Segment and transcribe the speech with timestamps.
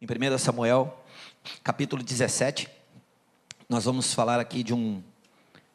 [0.00, 0.98] em 1 Samuel,
[1.62, 2.70] capítulo 17.
[3.68, 5.02] Nós vamos falar aqui de, um,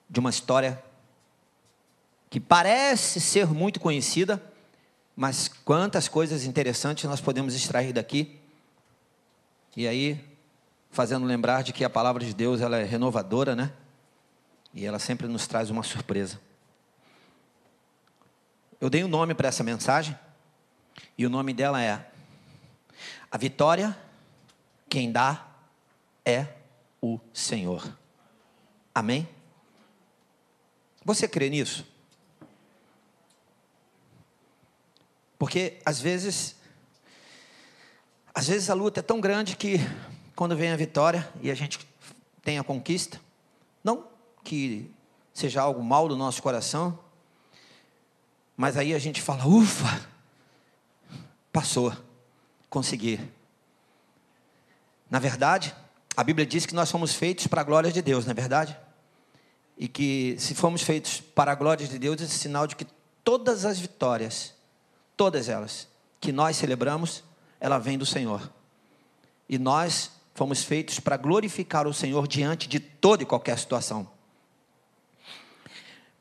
[0.10, 0.84] de uma história
[2.28, 4.42] que parece ser muito conhecida,
[5.16, 8.40] mas quantas coisas interessantes nós podemos extrair daqui.
[9.78, 10.20] E aí,
[10.90, 13.72] fazendo lembrar de que a palavra de Deus ela é renovadora, né?
[14.74, 16.42] E ela sempre nos traz uma surpresa.
[18.82, 20.18] Eu dei um nome para essa mensagem,
[21.16, 22.10] e o nome dela é
[23.32, 23.96] A Vitória
[24.90, 25.46] quem dá
[26.24, 26.48] é
[27.02, 27.98] o Senhor.
[28.94, 29.28] Amém?
[31.04, 31.86] Você crê nisso?
[35.38, 36.56] Porque às vezes,
[38.34, 39.78] às vezes a luta é tão grande que
[40.36, 41.88] quando vem a vitória e a gente
[42.44, 43.20] tem a conquista,
[43.84, 44.08] não
[44.44, 44.90] que
[45.34, 46.98] seja algo mal do nosso coração,
[48.56, 50.10] mas aí a gente fala, ufa,
[51.52, 51.94] passou,
[52.70, 53.20] consegui.
[55.10, 55.76] Na verdade,
[56.16, 58.78] a Bíblia diz que nós somos feitos para a glória de Deus, não é verdade?
[59.78, 62.88] E que se fomos feitos para a glória de Deus, é sinal de que
[63.24, 64.54] todas as vitórias,
[65.18, 65.88] todas elas,
[66.22, 67.24] que nós celebramos,
[67.60, 68.52] ela vem do Senhor.
[69.50, 74.10] E nós fomos feitos para glorificar o Senhor diante de toda e qualquer situação.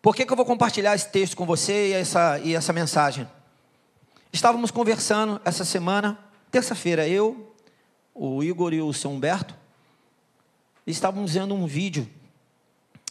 [0.03, 3.27] Por que, que eu vou compartilhar esse texto com você e essa, e essa mensagem?
[4.33, 6.19] Estávamos conversando essa semana,
[6.51, 7.54] terça-feira, eu,
[8.15, 9.55] o Igor e o seu Humberto,
[10.87, 12.09] estavam vendo um vídeo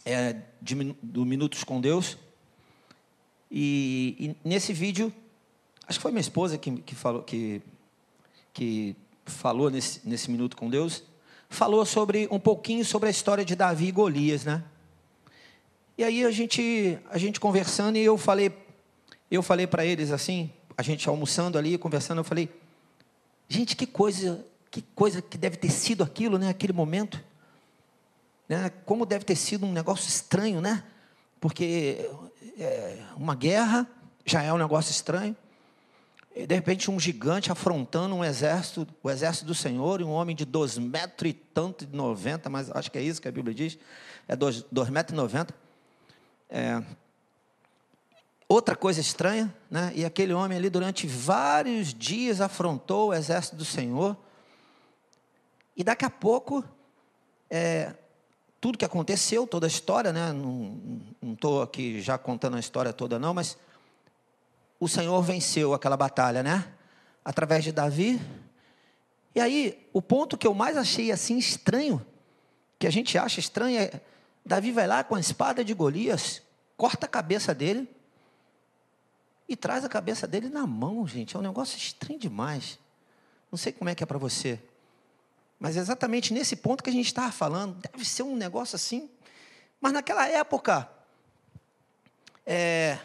[0.04, 2.16] é, de, do Minutos com Deus.
[3.50, 5.12] E, e, nesse vídeo,
[5.86, 7.60] acho que foi minha esposa que, que falou, que,
[8.52, 11.04] que falou nesse, nesse Minuto com Deus,
[11.48, 14.64] falou sobre um pouquinho sobre a história de Davi e Golias, né?
[15.96, 18.52] E aí a gente, a gente conversando e eu falei,
[19.30, 22.48] eu falei para eles assim, a gente almoçando ali, conversando, eu falei,
[23.48, 24.44] gente, que coisa
[24.74, 26.48] que coisa que deve ter sido aquilo, né?
[26.48, 27.22] Aquele momento.
[28.48, 28.72] Né?
[28.84, 30.82] Como deve ter sido um negócio estranho, né?
[31.40, 32.10] Porque
[32.58, 33.86] é, uma guerra
[34.26, 35.36] já é um negócio estranho.
[36.34, 40.34] E, de repente, um gigante afrontando um exército, o exército do Senhor, e um homem
[40.34, 43.54] de dois metros e tanto de noventa, mas acho que é isso que a Bíblia
[43.54, 43.78] diz,
[44.26, 45.54] é dois, dois metros e noventa.
[46.50, 46.82] É,
[48.48, 49.92] outra coisa estranha, né?
[49.94, 54.16] E aquele homem ali durante vários dias afrontou o exército do Senhor.
[55.76, 56.64] E daqui a pouco,
[57.50, 57.94] é,
[58.60, 60.32] tudo que aconteceu, toda a história, né?
[60.32, 63.58] não estou aqui já contando a história toda, não, mas
[64.78, 66.72] o Senhor venceu aquela batalha, né?
[67.24, 68.20] Através de Davi.
[69.34, 72.04] E aí, o ponto que eu mais achei assim estranho,
[72.78, 74.00] que a gente acha estranho, é
[74.44, 76.42] Davi vai lá com a espada de Golias,
[76.76, 77.88] corta a cabeça dele
[79.48, 81.34] e traz a cabeça dele na mão, gente.
[81.34, 82.78] É um negócio estranho demais.
[83.50, 84.60] Não sei como é que é para você.
[85.64, 89.08] Mas exatamente nesse ponto que a gente estava falando, deve ser um negócio assim.
[89.80, 90.86] Mas naquela época,
[92.44, 92.98] é,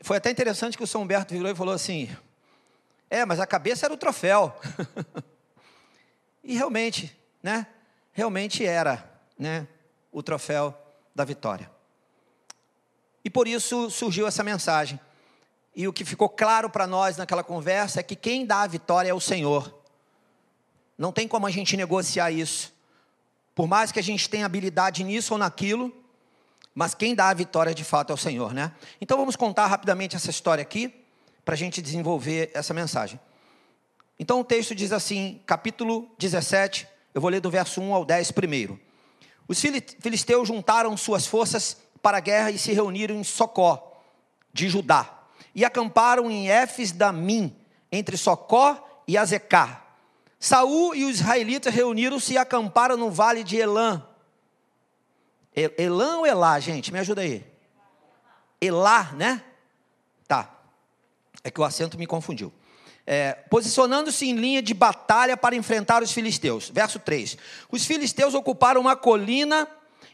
[0.00, 2.10] foi até interessante que o São Humberto virou e falou assim:
[3.08, 4.60] é, mas a cabeça era o troféu.
[6.42, 7.64] e realmente, né?
[8.10, 9.64] Realmente era, né?
[10.10, 10.76] O troféu
[11.14, 11.70] da vitória.
[13.24, 14.98] E por isso surgiu essa mensagem.
[15.76, 19.10] E o que ficou claro para nós naquela conversa é que quem dá a vitória
[19.10, 19.83] é o Senhor.
[20.96, 22.72] Não tem como a gente negociar isso.
[23.54, 25.92] Por mais que a gente tenha habilidade nisso ou naquilo,
[26.74, 28.72] mas quem dá a vitória de fato é o Senhor, né?
[29.00, 30.92] Então vamos contar rapidamente essa história aqui,
[31.44, 33.20] para a gente desenvolver essa mensagem.
[34.18, 38.32] Então o texto diz assim, capítulo 17, eu vou ler do verso 1 ao 10
[38.32, 38.80] primeiro.
[39.46, 44.00] Os filisteus juntaram suas forças para a guerra e se reuniram em Socó,
[44.52, 45.22] de Judá,
[45.54, 47.54] e acamparam em Éfes Damim,
[47.92, 49.83] entre Socó e Azecá.
[50.44, 54.06] Saul e os israelitas reuniram-se e acamparam no vale de Elã.
[55.56, 56.92] Elã ou Elá, gente?
[56.92, 57.42] Me ajuda aí.
[58.60, 59.42] Elá, né?
[60.28, 60.54] Tá.
[61.42, 62.52] É que o acento me confundiu.
[63.06, 66.68] É, Posicionando-se em linha de batalha para enfrentar os filisteus.
[66.68, 67.38] Verso 3.
[67.70, 69.66] Os filisteus ocuparam uma colina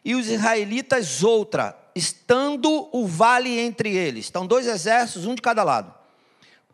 [0.05, 4.27] e os israelitas outra, estando o vale entre eles.
[4.27, 5.93] Estão dois exércitos, um de cada lado.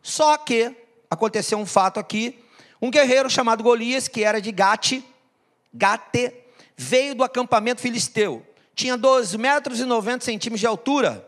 [0.03, 0.75] Só que
[1.09, 2.43] aconteceu um fato aqui
[2.81, 5.03] um guerreiro chamado Golias, que era de Gate,
[5.73, 6.31] Gate,
[6.75, 8.45] veio do acampamento filisteu.
[8.75, 11.27] Tinha 12 metros e 90 centímetros de altura.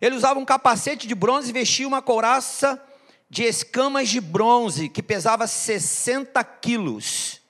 [0.00, 2.82] Ele usava um capacete de bronze e vestia uma couraça
[3.28, 7.40] de escamas de bronze, que pesava 60 quilos.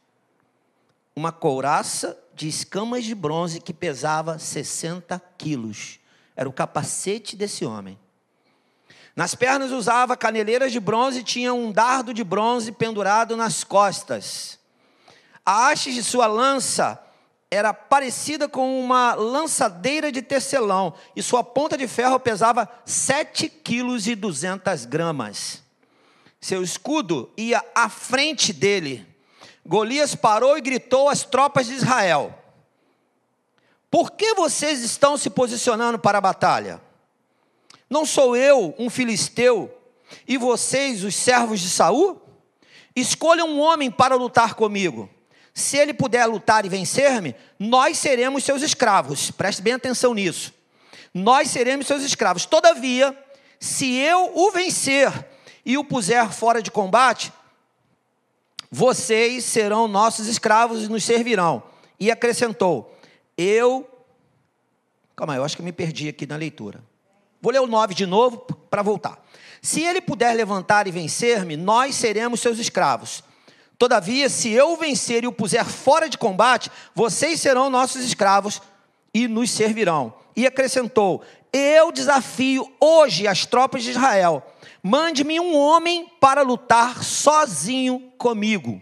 [1.15, 6.01] Uma couraça de escamas de bronze que pesava 60 quilos.
[6.35, 7.99] Era o capacete desse homem.
[9.19, 14.61] Nas pernas usava caneleiras de bronze e tinha um dardo de bronze pendurado nas costas.
[15.45, 16.97] A haste de sua lança
[17.51, 24.07] era parecida com uma lançadeira de tecelão, e sua ponta de ferro pesava 7 quilos
[24.07, 25.65] e 200 gramas.
[26.41, 29.05] Seu escudo ia à frente dele.
[29.67, 32.39] Golias parou e gritou às tropas de Israel:
[33.91, 36.87] Por que vocês estão se posicionando para a batalha?
[37.89, 39.75] Não sou eu um filisteu
[40.27, 42.21] e vocês os servos de Saul?
[42.95, 45.09] Escolham um homem para lutar comigo.
[45.55, 49.31] Se ele puder lutar e vencer-me, nós seremos seus escravos.
[49.31, 50.55] Preste bem atenção nisso.
[51.13, 52.47] Nós seremos seus escravos.
[52.47, 53.17] Todavia,
[53.59, 55.13] se eu o vencer
[55.65, 57.33] e o puser fora de combate,
[58.71, 61.63] vocês serão nossos escravos e nos servirão.
[61.99, 62.97] E acrescentou:
[63.37, 63.89] Eu.
[65.17, 66.81] Calma eu acho que me perdi aqui na leitura.
[67.41, 68.39] Vou ler o 9 de novo
[68.71, 69.23] para voltar.
[69.63, 73.23] Se ele puder levantar e vencer-me, nós seremos seus escravos.
[73.77, 78.61] Todavia, se eu vencer e o puser fora de combate, vocês serão nossos escravos
[79.15, 80.13] e nos servirão.
[80.35, 84.43] E acrescentou: Eu desafio hoje as tropas de Israel.
[84.83, 88.81] Mande-me um homem para lutar sozinho comigo.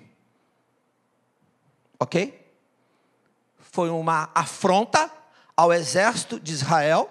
[1.98, 2.46] Ok?
[3.58, 5.10] Foi uma afronta
[5.56, 7.10] ao exército de Israel.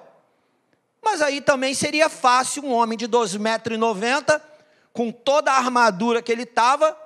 [1.05, 4.41] Mas aí também seria fácil um homem de 2,90 metros,
[4.91, 6.97] com toda a armadura que ele estava,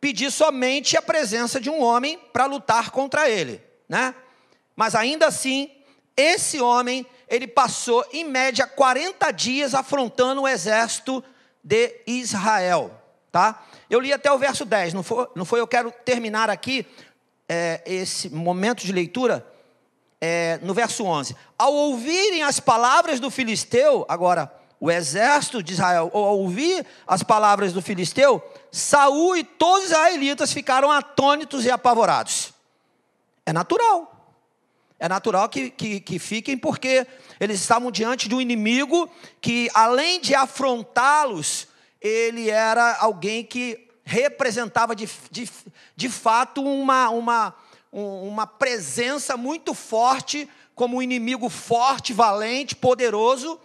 [0.00, 4.12] pedir somente a presença de um homem para lutar contra ele, né?
[4.74, 5.70] Mas ainda assim,
[6.16, 11.22] esse homem, ele passou em média 40 dias afrontando o exército
[11.62, 12.90] de Israel,
[13.30, 13.64] tá?
[13.88, 15.28] Eu li até o verso 10, não foi?
[15.36, 16.84] Não foi eu quero terminar aqui
[17.48, 19.46] é, esse momento de leitura
[20.20, 21.36] é, no verso 11.
[21.56, 27.72] Ao ouvirem as palavras do filisteu, agora o exército de Israel, ao ouvir as palavras
[27.72, 32.52] do filisteu, Saul e todos os israelitas ficaram atônitos e apavorados.
[33.44, 34.14] É natural.
[35.00, 37.06] É natural que, que, que fiquem, porque
[37.40, 39.08] eles estavam diante de um inimigo
[39.40, 41.68] que, além de afrontá-los,
[42.00, 45.48] ele era alguém que representava de, de,
[45.94, 47.54] de fato uma, uma,
[47.92, 53.58] uma presença muito forte, como um inimigo forte, valente, poderoso,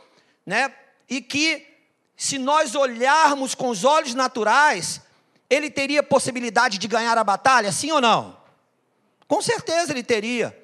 [0.46, 0.74] né?
[1.10, 1.68] e que,
[2.16, 5.02] se nós olharmos com os olhos naturais,
[5.50, 8.38] ele teria possibilidade de ganhar a batalha, sim ou não?
[9.28, 10.58] Com certeza ele teria.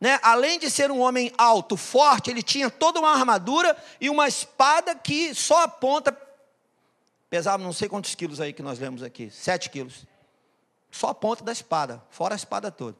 [0.00, 0.18] Né?
[0.22, 4.94] Além de ser um homem alto, forte, ele tinha toda uma armadura e uma espada
[4.94, 6.16] que só aponta.
[7.30, 10.04] Pesava não sei quantos quilos aí que nós lemos aqui, sete quilos.
[10.90, 12.96] Só a ponta da espada, fora a espada toda.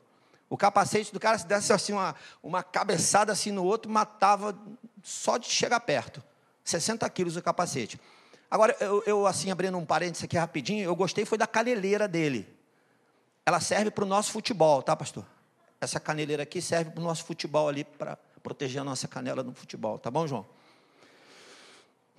[0.53, 4.55] O capacete do cara, se desse assim uma, uma cabeçada assim no outro, matava
[5.03, 6.23] só de chegar perto.
[6.63, 7.99] 60 quilos o capacete.
[8.51, 12.47] Agora, eu, eu, assim, abrindo um parênteses aqui rapidinho, eu gostei foi da caneleira dele.
[13.47, 15.25] Ela serve para o nosso futebol, tá, pastor?
[15.81, 19.55] Essa caneleira aqui serve para o nosso futebol ali, para proteger a nossa canela no
[19.55, 20.45] futebol, tá bom, João?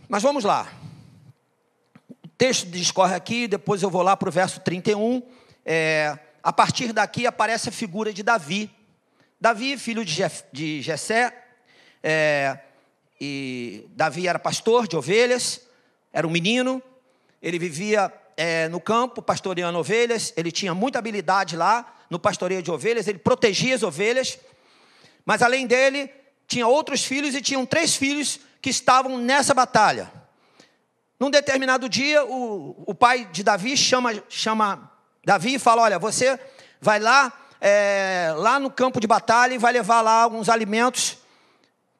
[0.09, 0.73] Mas vamos lá.
[2.09, 5.21] O texto discorre aqui, depois eu vou lá para o verso 31.
[5.63, 8.69] É, a partir daqui aparece a figura de Davi.
[9.39, 11.33] Davi, filho de, Jef, de Jessé,
[12.03, 12.59] é,
[13.19, 15.61] e Davi era pastor de ovelhas,
[16.11, 16.83] era um menino,
[17.41, 22.69] ele vivia é, no campo pastoreando ovelhas, ele tinha muita habilidade lá no pastoreio de
[22.69, 24.37] ovelhas, ele protegia as ovelhas,
[25.25, 26.11] mas além dele,
[26.45, 30.11] tinha outros filhos e tinham três filhos que estavam nessa batalha.
[31.17, 34.92] Num determinado dia, o, o pai de Davi chama, chama
[35.23, 36.39] Davi fala: Olha, você
[36.81, 41.17] vai lá, é, lá no campo de batalha e vai levar lá alguns alimentos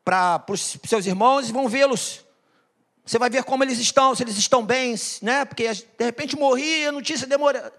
[0.04, 2.24] para os seus irmãos e vão vê-los.
[3.06, 5.46] Você vai ver como eles estão, se eles estão bem, né?
[5.46, 7.72] Porque de repente morria, a notícia demora,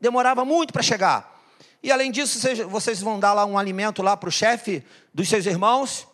[0.00, 1.38] demorava muito para chegar.
[1.82, 5.28] E além disso, vocês, vocês vão dar lá um alimento lá para o chefe dos
[5.28, 6.06] seus irmãos.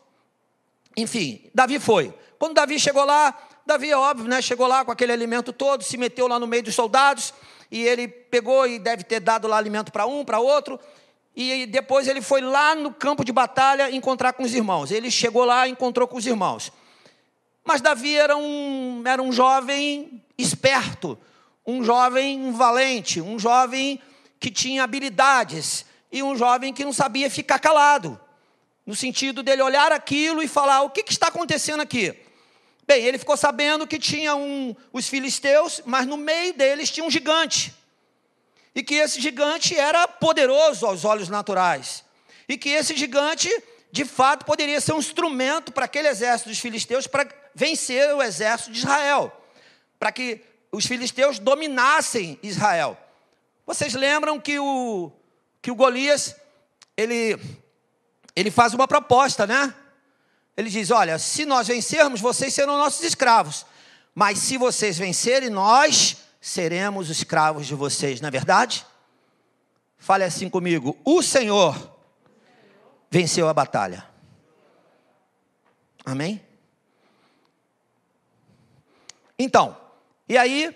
[0.97, 2.14] Enfim, Davi foi.
[2.38, 4.40] Quando Davi chegou lá, Davi, é óbvio, né?
[4.40, 7.35] Chegou lá com aquele alimento todo, se meteu lá no meio dos soldados,
[7.70, 10.78] e ele pegou e deve ter dado lá alimento para um, para outro,
[11.35, 14.90] e depois ele foi lá no campo de batalha encontrar com os irmãos.
[14.90, 16.73] Ele chegou lá e encontrou com os irmãos.
[17.62, 21.18] Mas Davi era um, era um jovem esperto,
[21.66, 24.00] um jovem valente, um jovem
[24.40, 28.18] que tinha habilidades e um jovem que não sabia ficar calado.
[28.87, 32.14] No sentido dele olhar aquilo e falar: o que, que está acontecendo aqui?
[32.87, 37.11] Bem, ele ficou sabendo que tinha um, os filisteus, mas no meio deles tinha um
[37.11, 37.75] gigante
[38.76, 42.05] e que esse gigante era poderoso aos olhos naturais,
[42.47, 43.49] e que esse gigante,
[43.90, 48.71] de fato, poderia ser um instrumento para aquele exército dos filisteus para vencer o exército
[48.71, 49.33] de Israel,
[49.99, 52.99] para que os filisteus dominassem Israel.
[53.64, 55.11] Vocês lembram que o,
[55.62, 56.37] que o Golias,
[56.95, 57.40] ele,
[58.37, 59.75] ele faz uma proposta, né?
[60.56, 63.66] Ele diz: Olha, se nós vencermos, vocês serão nossos escravos.
[64.14, 68.86] Mas se vocês vencerem, nós seremos escravos de vocês, não é verdade?
[69.98, 71.76] Fale assim comigo: O Senhor
[73.10, 74.06] venceu a batalha.
[76.04, 76.40] Amém?
[79.38, 79.76] Então,
[80.28, 80.75] e aí,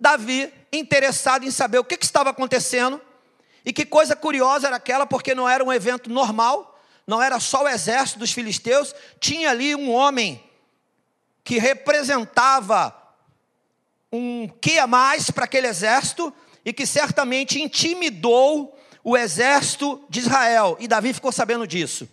[0.00, 3.00] Davi, interessado em saber o que, que estava acontecendo,
[3.64, 6.77] e que coisa curiosa era aquela, porque não era um evento normal,
[7.08, 10.44] não era só o exército dos filisteus, tinha ali um homem
[11.42, 12.94] que representava
[14.12, 16.30] um que a mais para aquele exército
[16.62, 20.76] e que certamente intimidou o exército de Israel.
[20.78, 22.06] E Davi ficou sabendo disso.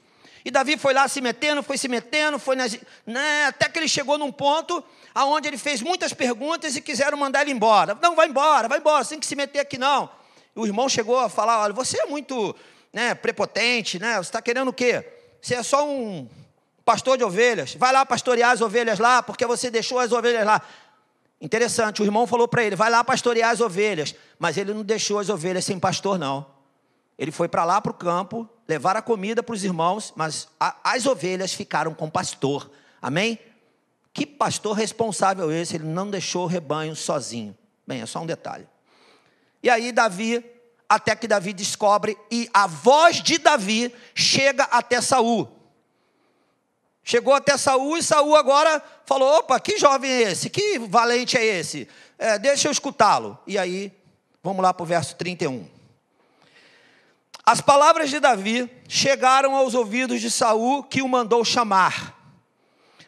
[0.46, 3.90] E Davi foi lá se metendo, foi se metendo, foi nas, né, até que ele
[3.90, 4.82] chegou num ponto
[5.14, 7.98] aonde ele fez muitas perguntas e quiseram mandar ele embora.
[8.02, 10.10] Não, vai embora, vai embora, tem que se meter aqui não.
[10.56, 12.56] E o irmão chegou a falar: olha, você é muito
[12.96, 14.14] né, prepotente, né?
[14.14, 15.06] Você está querendo o quê?
[15.42, 16.30] Você é só um
[16.86, 17.76] pastor de ovelhas.
[17.76, 20.62] Vai lá pastorear as ovelhas lá, porque você deixou as ovelhas lá.
[21.42, 24.16] Interessante, o irmão falou para ele: vai lá pastorear as ovelhas.
[24.40, 26.46] Mas ele não deixou as ovelhas sem pastor, não.
[27.20, 30.78] Ele foi para lá para o campo, levar a comida para os irmãos, mas a,
[30.82, 32.72] as ovelhas ficaram com o pastor.
[33.02, 33.38] Amém?
[34.14, 35.76] Que pastor responsável esse?
[35.76, 37.58] Ele não deixou o rebanho sozinho.
[37.86, 38.66] Bem, é só um detalhe.
[39.62, 40.55] E aí, Davi,
[40.90, 45.50] até que Davi descobre, e a voz de Davi chega até Saul.
[47.04, 50.50] Chegou até Saul e Saul agora falou: opa, que jovem é esse?
[50.50, 51.88] Que valente é esse?
[52.18, 53.38] É, deixa eu escutá-lo.
[53.46, 53.92] E aí,
[54.44, 55.68] vamos lá para o verso 31.
[57.46, 62.16] As palavras de Davi chegaram aos ouvidos de Saul, que o mandou chamar.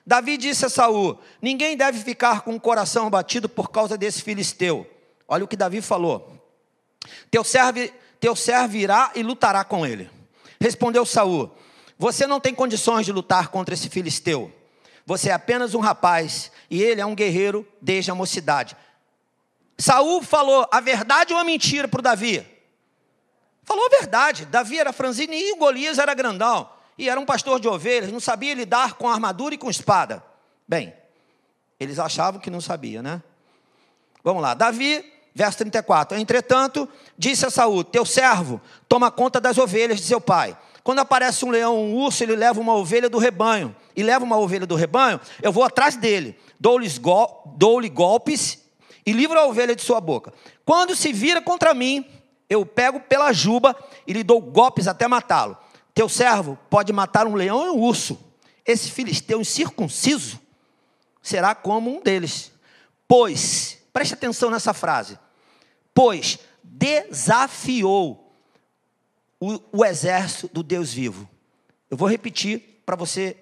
[0.05, 4.85] Davi disse a Saul: Ninguém deve ficar com o coração abatido por causa desse filisteu.
[5.27, 6.36] Olha o que Davi falou.
[7.29, 7.79] Teu servo,
[8.19, 10.09] teu servo irá e lutará com ele.
[10.59, 11.55] Respondeu Saul:
[11.97, 14.51] Você não tem condições de lutar contra esse filisteu.
[15.05, 18.75] Você é apenas um rapaz e ele é um guerreiro desde a mocidade.
[19.77, 22.45] Saul falou a verdade ou a mentira para Davi?
[23.63, 24.45] Falou a verdade.
[24.45, 26.69] Davi era franzino e Golias era grandão.
[26.97, 30.23] E era um pastor de ovelhas, não sabia lidar com armadura e com espada.
[30.67, 30.93] Bem,
[31.79, 33.21] eles achavam que não sabia, né?
[34.23, 34.55] Vamos lá.
[34.55, 35.05] Davi,
[35.37, 36.17] verso 34.
[36.17, 40.57] Entretanto, disse a Saúl: Teu servo toma conta das ovelhas de seu pai.
[40.83, 43.75] Quando aparece um leão, um urso, ele leva uma ovelha do rebanho.
[43.95, 46.87] E leva uma ovelha do rebanho, eu vou atrás dele, dou-lhe
[47.57, 48.59] dou golpes
[49.05, 50.33] e livro a ovelha de sua boca.
[50.65, 52.05] Quando se vira contra mim,
[52.49, 53.75] eu pego pela juba
[54.05, 55.57] e lhe dou golpes até matá-lo.
[55.93, 58.19] Teu servo pode matar um leão e um urso.
[58.65, 60.39] Esse filisteu incircunciso
[61.21, 62.51] será como um deles.
[63.07, 65.17] Pois, preste atenção nessa frase.
[65.97, 68.31] Pois desafiou
[69.39, 71.27] o, o exército do Deus vivo.
[71.89, 73.35] Eu vou repetir para você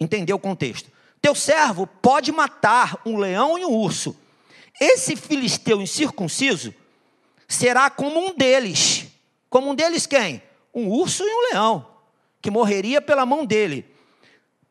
[0.00, 0.90] entender o contexto.
[1.20, 4.16] Teu servo pode matar um leão e um urso.
[4.80, 6.74] Esse filisteu incircunciso
[7.46, 9.08] será como um deles.
[9.50, 10.42] Como um deles quem?
[10.72, 11.86] Um urso e um leão,
[12.40, 13.84] que morreria pela mão dele.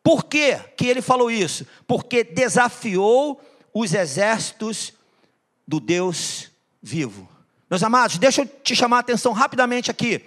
[0.01, 1.68] Por que, que ele falou isso?
[1.86, 3.40] Porque desafiou
[3.72, 4.92] os exércitos
[5.68, 6.50] do Deus
[6.82, 7.30] vivo.
[7.70, 10.26] Meus amados, deixa eu te chamar a atenção rapidamente aqui.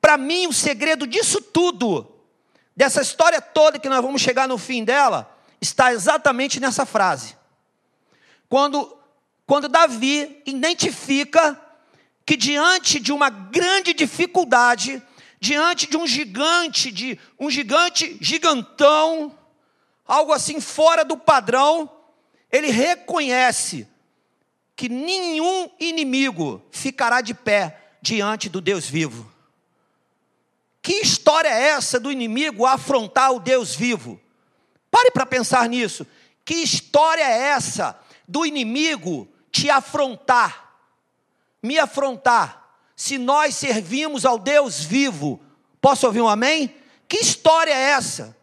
[0.00, 2.06] Para mim, o segredo disso tudo,
[2.76, 7.36] dessa história toda que nós vamos chegar no fim dela, está exatamente nessa frase.
[8.48, 8.96] Quando,
[9.46, 11.60] quando Davi identifica
[12.24, 15.02] que diante de uma grande dificuldade,
[15.40, 19.36] diante de um gigante, de um gigante gigantão,
[20.06, 21.90] algo assim fora do padrão,
[22.50, 23.88] ele reconhece
[24.78, 29.30] que nenhum inimigo ficará de pé diante do Deus vivo.
[30.80, 34.18] Que história é essa do inimigo afrontar o Deus vivo?
[34.90, 36.06] Pare para pensar nisso.
[36.44, 40.68] Que história é essa do inimigo te afrontar?
[41.62, 45.40] me afrontar se nós servimos ao Deus vivo.
[45.80, 46.74] Posso ouvir um amém?
[47.06, 48.36] Que história é essa?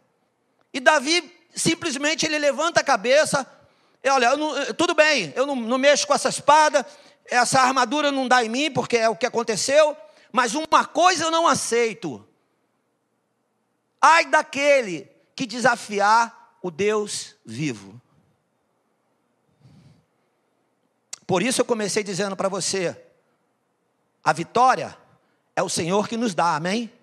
[0.74, 3.46] E Davi simplesmente ele levanta a cabeça,
[4.06, 6.86] e olha, não, tudo bem, eu não, não mexo com essa espada,
[7.26, 9.98] essa armadura não dá em mim, porque é o que aconteceu,
[10.32, 12.24] mas uma coisa eu não aceito.
[14.00, 18.00] Ai daquele que desafiar o Deus vivo.
[21.26, 22.96] Por isso eu comecei dizendo para você:
[24.24, 24.96] a vitória
[25.56, 26.94] é o Senhor que nos dá, amém?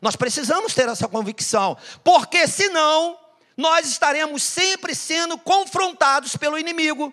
[0.00, 3.18] Nós precisamos ter essa convicção, porque senão
[3.56, 7.12] nós estaremos sempre sendo confrontados pelo inimigo.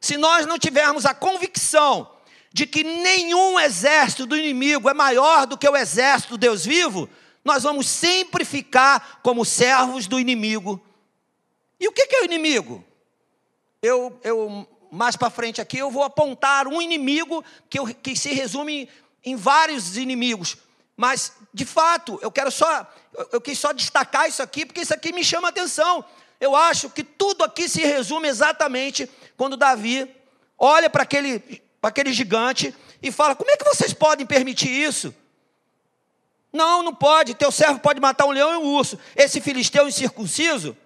[0.00, 2.10] Se nós não tivermos a convicção
[2.52, 7.08] de que nenhum exército do inimigo é maior do que o exército do Deus vivo,
[7.44, 10.80] nós vamos sempre ficar como servos do inimigo.
[11.78, 12.84] E o que é o inimigo?
[13.82, 18.32] Eu, eu mais para frente aqui, eu vou apontar um inimigo que, eu, que se
[18.32, 18.88] resume
[19.24, 20.56] em vários inimigos.
[21.02, 22.86] Mas, de fato, eu quero só,
[23.32, 26.04] eu quis só destacar isso aqui, porque isso aqui me chama a atenção.
[26.40, 30.08] Eu acho que tudo aqui se resume exatamente quando Davi
[30.56, 35.12] olha para aquele, aquele gigante e fala: Como é que vocês podem permitir isso?
[36.52, 37.34] Não, não pode.
[37.34, 38.96] Teu servo pode matar um leão e um urso.
[39.16, 40.76] Esse filisteu incircunciso?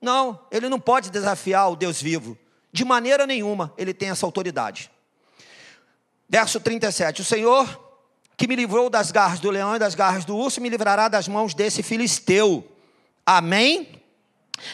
[0.00, 2.38] Não, ele não pode desafiar o Deus vivo.
[2.72, 4.88] De maneira nenhuma ele tem essa autoridade.
[6.28, 7.87] Verso 37: O Senhor
[8.38, 11.26] que me livrou das garras do leão e das garras do urso me livrará das
[11.26, 12.64] mãos desse filisteu.
[13.26, 14.00] Amém?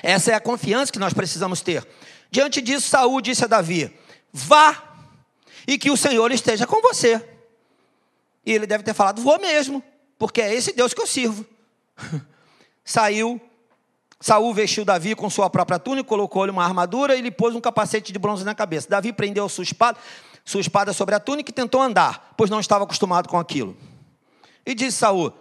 [0.03, 1.87] Essa é a confiança que nós precisamos ter.
[2.31, 3.91] Diante disso, Saul disse a Davi:
[4.31, 4.83] Vá
[5.67, 7.27] e que o Senhor esteja com você.
[8.45, 9.83] E ele deve ter falado: Vou mesmo,
[10.19, 11.47] porque é esse Deus que eu sirvo.
[12.85, 13.41] Saiu
[14.25, 18.11] Saul vestiu Davi com sua própria túnica, colocou-lhe uma armadura e lhe pôs um capacete
[18.11, 18.89] de bronze na cabeça.
[18.89, 19.99] Davi prendeu sua espada,
[20.45, 23.77] sua espada sobre a túnica e tentou andar, pois não estava acostumado com aquilo.
[24.67, 25.33] E disse Saul: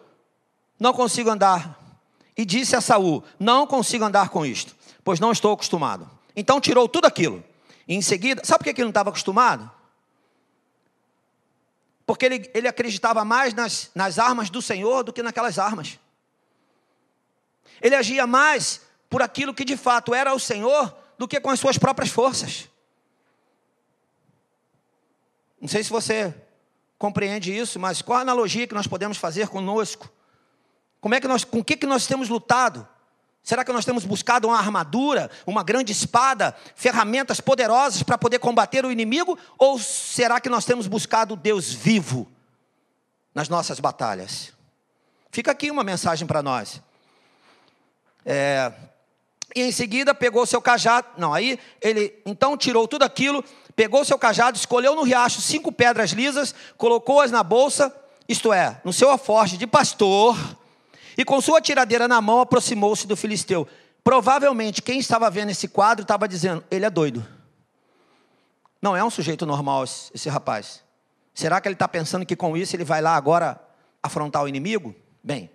[0.79, 1.79] Não consigo andar.
[2.38, 6.10] E disse a Saul: Não consigo andar com isto, pois não estou acostumado.
[6.36, 7.43] Então tirou tudo aquilo.
[7.88, 9.69] E em seguida, sabe por que ele não estava acostumado?
[12.05, 16.00] Porque ele, ele acreditava mais nas, nas armas do Senhor do que naquelas armas.
[17.81, 21.60] Ele agia mais por aquilo que de fato era o Senhor do que com as
[21.60, 22.69] suas próprias forças.
[25.63, 26.36] Não sei se você
[26.98, 30.12] compreende isso, mas qual a analogia que nós podemos fazer conosco?
[31.00, 32.86] Como é que nós, com o que, que nós temos lutado?
[33.41, 38.84] Será que nós temos buscado uma armadura, uma grande espada, ferramentas poderosas para poder combater
[38.84, 39.39] o inimigo?
[39.58, 42.29] Ou será que nós temos buscado Deus vivo
[43.34, 44.51] nas nossas batalhas?
[45.32, 46.82] Fica aqui uma mensagem para nós.
[48.26, 48.69] É,
[49.55, 51.07] e em seguida pegou seu cajado.
[51.17, 53.43] Não, aí ele então tirou tudo aquilo,
[53.75, 57.93] pegou seu cajado, escolheu no riacho cinco pedras lisas, colocou-as na bolsa,
[58.27, 60.37] isto é, no seu aforje de pastor,
[61.17, 63.67] e com sua tiradeira na mão aproximou-se do filisteu.
[64.03, 67.25] Provavelmente quem estava vendo esse quadro estava dizendo: ele é doido.
[68.81, 70.83] Não é um sujeito normal esse rapaz.
[71.33, 73.59] Será que ele está pensando que com isso ele vai lá agora
[74.01, 74.93] afrontar o inimigo?
[75.23, 75.49] Bem,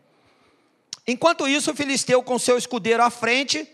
[1.08, 3.66] Enquanto isso, o filisteu, com seu escudeiro à frente,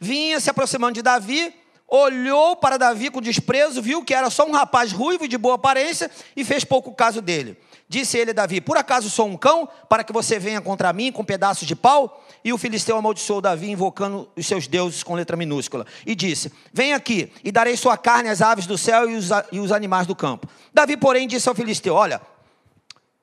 [0.00, 1.54] vinha se aproximando de Davi,
[1.88, 5.54] olhou para Davi com desprezo, viu que era só um rapaz ruivo e de boa
[5.54, 7.56] aparência e fez pouco caso dele.
[7.88, 11.12] Disse ele a Davi: Por acaso sou um cão para que você venha contra mim
[11.12, 12.24] com pedaços de pau?
[12.44, 15.86] E o filisteu amaldiçoou Davi, invocando os seus deuses com letra minúscula.
[16.04, 19.60] E disse: Vem aqui, e darei sua carne às aves do céu e os, e
[19.60, 20.48] os animais do campo.
[20.74, 22.20] Davi, porém, disse ao filisteu: Olha,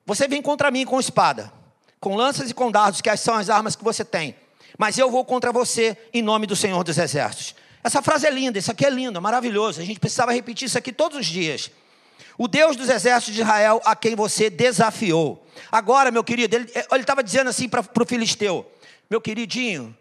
[0.06, 1.52] você vem contra mim com espada
[2.04, 4.36] com lanças e com dardos, que são as armas que você tem.
[4.78, 7.54] Mas eu vou contra você em nome do Senhor dos Exércitos.
[7.82, 9.80] Essa frase é linda, isso aqui é lindo, é maravilhoso.
[9.80, 11.70] A gente precisava repetir isso aqui todos os dias.
[12.38, 15.46] O Deus dos exércitos de Israel a quem você desafiou.
[15.70, 18.70] Agora, meu querido, ele estava dizendo assim para o filisteu:
[19.08, 19.96] Meu queridinho,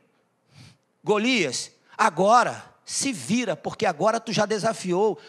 [1.03, 5.19] Golias, agora se vira, porque agora tu já desafiou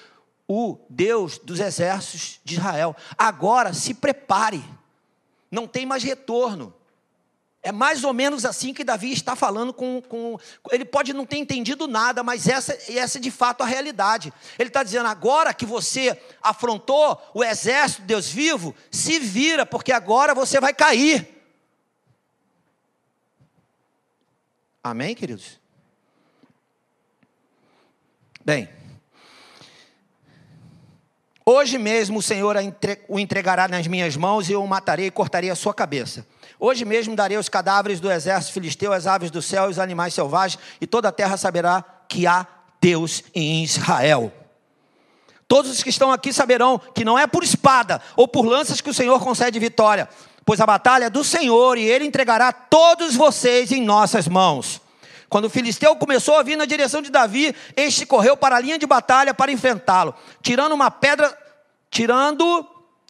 [0.49, 2.97] o Deus dos exércitos de Israel.
[3.19, 4.65] Agora se prepare
[5.55, 6.75] não tem mais retorno.
[7.67, 10.39] É mais ou menos assim que Davi está falando com, com.
[10.71, 14.31] Ele pode não ter entendido nada, mas essa, essa é de fato a realidade.
[14.59, 19.93] Ele está dizendo: agora que você afrontou o exército de Deus vivo, se vira, porque
[19.93, 21.27] agora você vai cair.
[24.83, 25.59] Amém, queridos?
[28.45, 28.69] Bem.
[31.47, 32.57] Hoje mesmo o Senhor
[33.09, 36.27] o entregará nas minhas mãos e eu o matarei e cortarei a sua cabeça.
[36.67, 40.15] Hoje mesmo darei os cadáveres do exército filisteu, as aves do céu e os animais
[40.15, 42.47] selvagens, e toda a terra saberá que há
[42.81, 44.33] Deus em Israel.
[45.47, 48.89] Todos os que estão aqui saberão que não é por espada ou por lanças que
[48.89, 50.09] o Senhor concede vitória,
[50.43, 54.81] pois a batalha é do Senhor e ele entregará todos vocês em nossas mãos.
[55.29, 58.79] Quando o filisteu começou a vir na direção de Davi, este correu para a linha
[58.79, 61.37] de batalha para enfrentá-lo, tirando uma pedra,
[61.91, 62.67] tirando,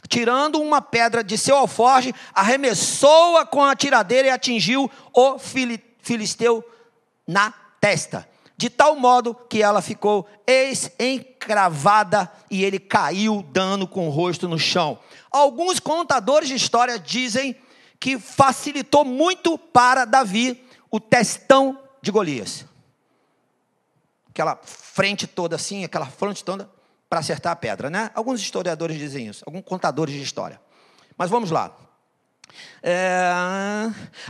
[0.08, 6.64] tirando uma pedra de seu alforge, arremessou-a com a tiradeira e atingiu o filisteu
[7.26, 10.28] na testa, de tal modo que ela ficou
[10.98, 14.98] encravada e ele caiu dando com o rosto no chão.
[15.30, 17.56] Alguns contadores de história dizem
[17.98, 22.64] que facilitou muito para Davi o testão de Golias.
[24.28, 26.70] Aquela frente toda assim, aquela frente toda,
[27.14, 28.10] para acertar a pedra, né?
[28.12, 30.60] Alguns historiadores dizem isso, alguns contadores de história.
[31.16, 31.72] Mas vamos lá.
[32.82, 33.30] É...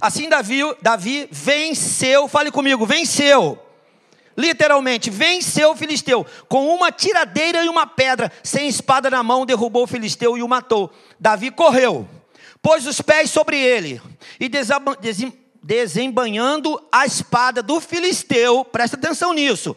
[0.03, 3.59] Assim Davi, Davi venceu, fale comigo, venceu.
[4.37, 9.85] Literalmente, venceu o filisteu com uma tiradeira e uma pedra, sem espada na mão, derrubou
[9.85, 10.93] o filisteu e o matou.
[11.19, 12.07] Davi correu,
[12.61, 13.99] pôs os pés sobre ele
[14.39, 14.51] e
[15.63, 19.75] desembanhando a espada do filisteu, presta atenção nisso,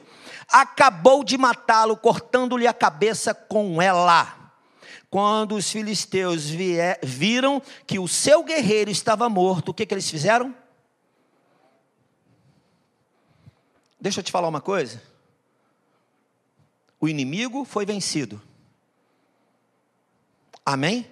[0.48, 4.36] acabou de matá-lo, cortando-lhe a cabeça com ela.
[5.10, 10.10] Quando os filisteus vier, viram que o seu guerreiro estava morto, o que, que eles
[10.10, 10.56] fizeram?
[14.00, 15.02] Deixa eu te falar uma coisa.
[17.00, 18.42] O inimigo foi vencido.
[20.66, 21.10] Amém?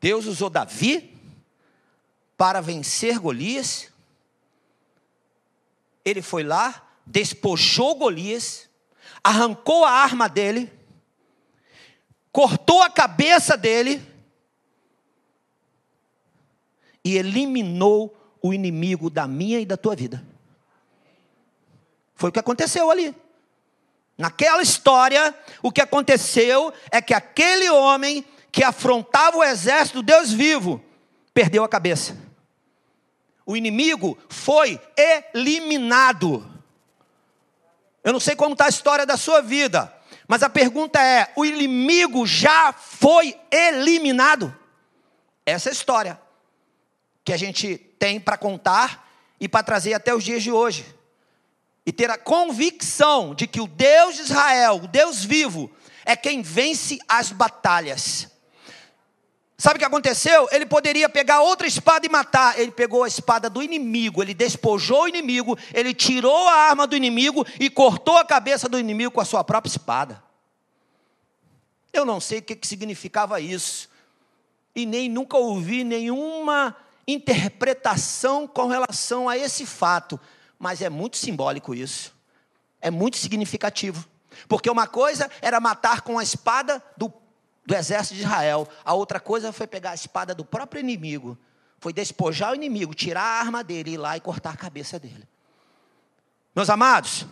[0.00, 1.18] Deus usou Davi
[2.36, 3.90] para vencer Golias.
[6.04, 8.68] Ele foi lá, despojou Golias,
[9.22, 10.72] arrancou a arma dele,
[12.32, 14.02] cortou a cabeça dele
[17.04, 20.24] e eliminou o inimigo da minha e da tua vida.
[22.14, 23.14] Foi o que aconteceu ali.
[24.18, 30.32] Naquela história, o que aconteceu é que aquele homem que afrontava o exército do Deus
[30.32, 30.82] vivo
[31.34, 32.16] perdeu a cabeça.
[33.44, 36.55] O inimigo foi eliminado.
[38.06, 39.92] Eu não sei como está a história da sua vida,
[40.28, 44.56] mas a pergunta é: o inimigo já foi eliminado?
[45.44, 46.20] Essa é a história
[47.24, 50.86] que a gente tem para contar e para trazer até os dias de hoje
[51.84, 55.68] e ter a convicção de que o Deus de Israel, o Deus vivo,
[56.04, 58.28] é quem vence as batalhas.
[59.58, 60.48] Sabe o que aconteceu?
[60.52, 62.58] Ele poderia pegar outra espada e matar.
[62.58, 66.94] Ele pegou a espada do inimigo, ele despojou o inimigo, ele tirou a arma do
[66.94, 70.22] inimigo e cortou a cabeça do inimigo com a sua própria espada.
[71.92, 73.88] Eu não sei o que, significava isso,
[74.74, 76.76] e nem nunca ouvi nenhuma
[77.08, 80.20] interpretação com relação a esse fato
[80.58, 82.14] mas é muito simbólico isso.
[82.80, 84.06] É muito significativo.
[84.48, 87.12] Porque uma coisa era matar com a espada do,
[87.66, 91.36] do exército de Israel, a outra coisa foi pegar a espada do próprio inimigo,
[91.78, 95.28] foi despojar o inimigo, tirar a arma dele, ir lá e cortar a cabeça dele.
[96.54, 97.26] Meus amados,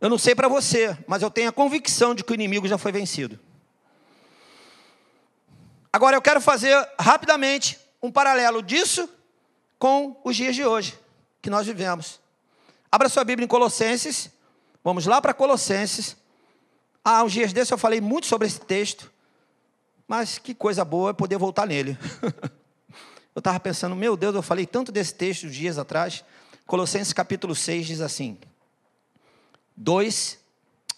[0.00, 2.76] eu não sei para você, mas eu tenho a convicção de que o inimigo já
[2.76, 3.38] foi vencido.
[5.92, 9.08] Agora eu quero fazer rapidamente um paralelo disso
[9.78, 10.98] com os dias de hoje
[11.40, 12.20] que nós vivemos.
[12.90, 14.30] Abra sua Bíblia em Colossenses.
[14.84, 16.16] Vamos lá para Colossenses.
[17.04, 19.10] Há uns dias desses eu falei muito sobre esse texto,
[20.08, 21.98] mas que coisa boa é poder voltar nele.
[23.36, 26.24] eu estava pensando, meu Deus, eu falei tanto desse texto dias atrás.
[26.66, 28.38] Colossenses capítulo 6 diz assim:
[29.76, 30.38] 2,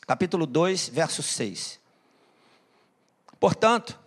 [0.06, 1.80] capítulo 2, verso 6.
[3.40, 3.98] Portanto,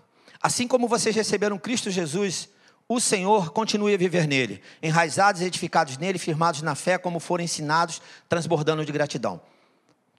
[0.41, 2.49] assim como vocês receberam Cristo Jesus
[2.87, 7.43] o Senhor continue a viver nele, enraizados e edificados nele, firmados na fé, como foram
[7.43, 9.41] ensinados, transbordando de gratidão.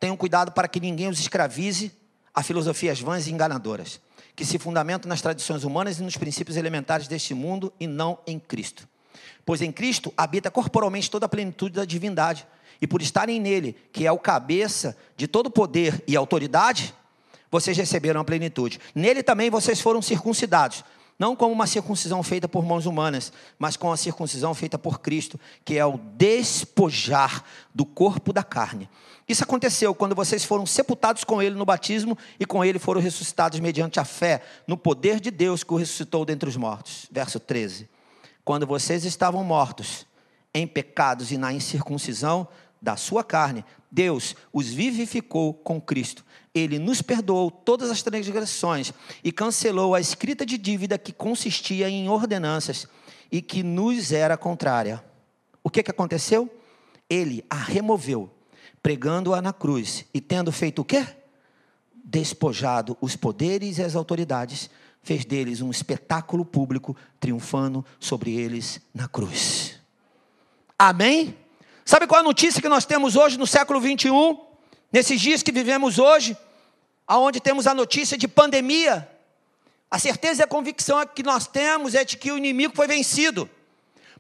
[0.00, 1.92] Tenham cuidado para que ninguém os escravize
[2.34, 4.00] a filosofias vãs e enganadoras,
[4.34, 8.38] que se fundamentam nas tradições humanas e nos princípios elementares deste mundo e não em
[8.38, 8.88] Cristo.
[9.46, 12.46] Pois em Cristo habita corporalmente toda a plenitude da divindade,
[12.80, 16.92] e por estarem nele, que é o cabeça de todo poder e autoridade,
[17.50, 18.80] vocês receberam a plenitude.
[18.94, 20.84] Nele também vocês foram circuncidados
[21.18, 25.38] não como uma circuncisão feita por mãos humanas, mas com a circuncisão feita por Cristo,
[25.64, 28.88] que é o despojar do corpo da carne.
[29.28, 33.58] Isso aconteceu quando vocês foram sepultados com Ele no batismo e com Ele foram ressuscitados
[33.60, 37.06] mediante a fé no poder de Deus que o ressuscitou dentre os mortos.
[37.10, 37.88] Verso 13.
[38.44, 40.06] Quando vocês estavam mortos
[40.52, 42.46] em pecados e na incircuncisão
[42.82, 48.92] da sua carne, Deus os vivificou com Cristo ele nos perdoou todas as transgressões
[49.24, 52.86] e cancelou a escrita de dívida que consistia em ordenanças
[53.30, 55.04] e que nos era contrária.
[55.62, 56.48] O que, que aconteceu?
[57.10, 58.30] Ele a removeu,
[58.80, 61.04] pregando-a na cruz e tendo feito o quê?
[61.92, 64.70] Despojado os poderes e as autoridades,
[65.02, 69.80] fez deles um espetáculo público, triunfando sobre eles na cruz.
[70.78, 71.36] Amém?
[71.84, 74.38] Sabe qual a notícia que nós temos hoje no século 21?
[74.92, 76.36] Nesses dias que vivemos hoje,
[77.06, 79.08] aonde temos a notícia de pandemia,
[79.90, 83.48] a certeza e a convicção que nós temos é de que o inimigo foi vencido.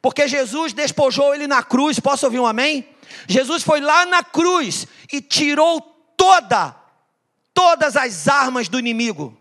[0.00, 2.86] Porque Jesus despojou ele na cruz, posso ouvir um amém?
[3.26, 5.80] Jesus foi lá na cruz e tirou
[6.16, 6.76] toda,
[7.52, 9.36] todas as armas do inimigo.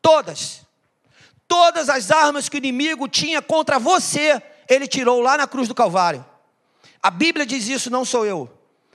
[0.00, 0.62] Todas.
[1.46, 5.74] Todas as armas que o inimigo tinha contra você, ele tirou lá na cruz do
[5.74, 6.24] Calvário.
[7.02, 8.50] A Bíblia diz isso, não sou eu.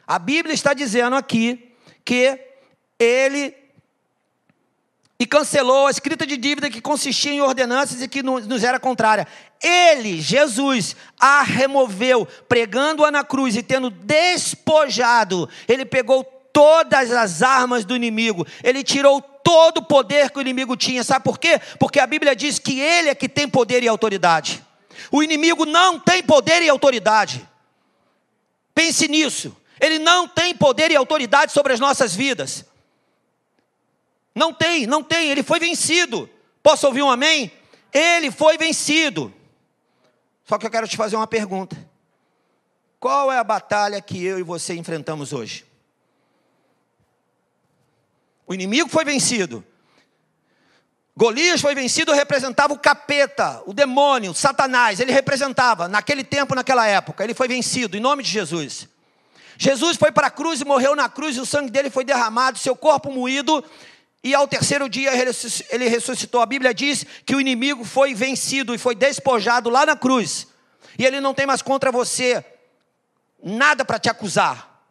[0.08, 1.74] A Bíblia está dizendo aqui
[2.06, 2.40] que
[3.00, 3.56] ele
[5.24, 9.26] e cancelou a escrita de dívida que consistia em ordenanças e que nos era contrária.
[9.64, 17.86] Ele, Jesus, a removeu, pregando-a na cruz e tendo despojado, ele pegou todas as armas
[17.86, 21.06] do inimigo, ele tirou todo o poder que o inimigo tinha.
[21.06, 21.58] Sabe por quê?
[21.80, 24.62] Porque a Bíblia diz que ele é que tem poder e autoridade.
[25.10, 27.48] O inimigo não tem poder e autoridade.
[28.76, 29.56] Pense nisso.
[29.80, 32.66] Ele não tem poder e autoridade sobre as nossas vidas.
[34.36, 36.30] Não tem, não tem, ele foi vencido.
[36.62, 37.52] Posso ouvir um amém?
[37.94, 39.34] Ele foi vencido.
[40.46, 41.78] Só que eu quero te fazer uma pergunta.
[43.00, 45.66] Qual é a batalha que eu e você enfrentamos hoje?
[48.48, 49.64] O inimigo foi vencido.
[51.16, 55.00] Golias foi vencido, representava o capeta, o demônio, Satanás.
[55.00, 57.24] Ele representava, naquele tempo, naquela época.
[57.24, 58.88] Ele foi vencido, em nome de Jesus.
[59.58, 62.58] Jesus foi para a cruz e morreu na cruz, e o sangue dele foi derramado,
[62.58, 63.64] seu corpo moído,
[64.24, 65.12] e ao terceiro dia
[65.70, 66.42] ele ressuscitou.
[66.42, 70.48] A Bíblia diz que o inimigo foi vencido e foi despojado lá na cruz.
[70.98, 72.44] E ele não tem mais contra você
[73.44, 74.82] nada para te acusar.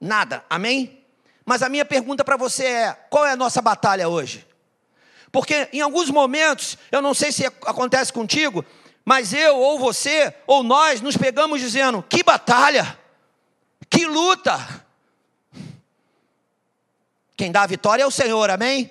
[0.00, 0.44] Nada.
[0.50, 1.04] Amém?
[1.44, 4.44] Mas a minha pergunta para você é: qual é a nossa batalha hoje?
[5.30, 8.64] Porque em alguns momentos, eu não sei se acontece contigo,
[9.04, 12.98] mas eu ou você ou nós nos pegamos dizendo: que batalha,
[13.88, 14.84] que luta.
[17.36, 18.90] Quem dá a vitória é o Senhor, amém?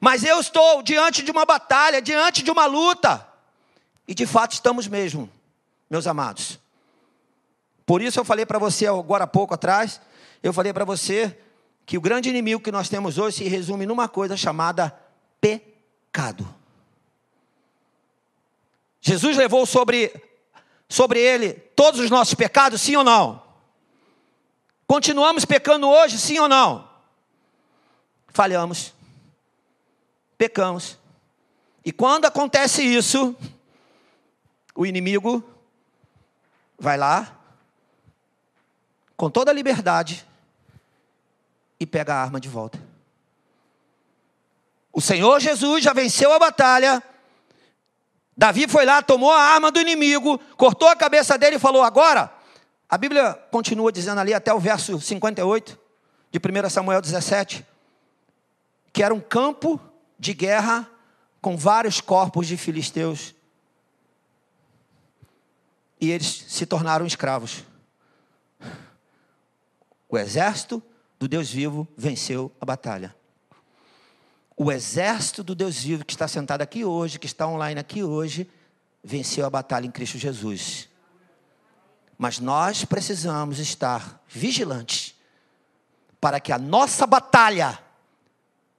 [0.00, 3.26] Mas eu estou diante de uma batalha, diante de uma luta.
[4.06, 5.28] E de fato estamos mesmo,
[5.88, 6.58] meus amados.
[7.84, 10.00] Por isso eu falei para você agora há pouco atrás,
[10.42, 11.36] eu falei para você
[11.84, 14.96] que o grande inimigo que nós temos hoje se resume numa coisa chamada
[15.40, 16.48] pecado.
[19.00, 20.12] Jesus levou sobre,
[20.88, 23.42] sobre ele todos os nossos pecados, sim ou não?
[24.86, 26.89] Continuamos pecando hoje, sim ou não?
[28.32, 28.94] Falhamos,
[30.38, 30.98] pecamos.
[31.84, 33.34] E quando acontece isso,
[34.74, 35.42] o inimigo
[36.78, 37.36] vai lá,
[39.16, 40.26] com toda a liberdade,
[41.78, 42.78] e pega a arma de volta.
[44.92, 47.02] O Senhor Jesus já venceu a batalha.
[48.36, 52.32] Davi foi lá, tomou a arma do inimigo, cortou a cabeça dele e falou: Agora,
[52.88, 55.78] a Bíblia continua dizendo ali até o verso 58
[56.30, 57.66] de 1 Samuel 17,
[58.92, 59.80] que era um campo
[60.18, 60.88] de guerra
[61.40, 63.34] com vários corpos de filisteus.
[66.00, 67.64] E eles se tornaram escravos.
[70.08, 70.82] O exército
[71.18, 73.14] do Deus vivo venceu a batalha.
[74.56, 78.50] O exército do Deus vivo que está sentado aqui hoje, que está online aqui hoje,
[79.02, 80.88] venceu a batalha em Cristo Jesus.
[82.18, 85.14] Mas nós precisamos estar vigilantes
[86.20, 87.78] para que a nossa batalha